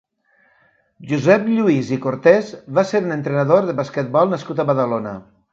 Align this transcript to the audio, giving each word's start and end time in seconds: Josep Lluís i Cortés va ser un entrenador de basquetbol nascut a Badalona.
Josep 1.11 1.45
Lluís 1.57 1.91
i 1.97 2.01
Cortés 2.07 2.49
va 2.79 2.87
ser 2.93 3.05
un 3.05 3.17
entrenador 3.19 3.71
de 3.71 3.79
basquetbol 3.83 4.37
nascut 4.37 4.65
a 4.65 4.71
Badalona. 4.73 5.17